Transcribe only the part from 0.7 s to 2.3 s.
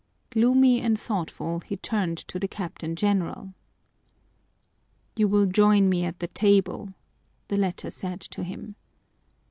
and thoughtful, he turned